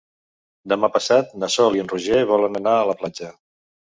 [0.71, 3.33] Demà passat na Sol i en Roger volen anar a la platja.